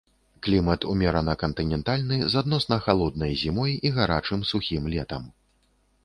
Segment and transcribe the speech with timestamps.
[0.45, 5.29] Клімат умерана-кантынентальны з адносна халоднай зімой і гарачым, сухім летам.